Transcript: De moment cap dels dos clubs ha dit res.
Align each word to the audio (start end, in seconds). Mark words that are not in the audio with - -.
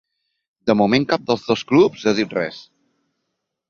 De 0.71 0.75
moment 0.79 1.05
cap 1.13 1.29
dels 1.29 1.45
dos 1.51 1.67
clubs 1.75 2.09
ha 2.09 2.19
dit 2.23 2.37
res. 2.43 2.67